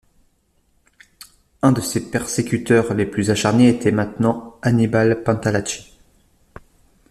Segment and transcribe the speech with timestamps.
[1.61, 5.95] Un de ses persécuteurs les plus acharnés était maintenant Annibal Pantalacci.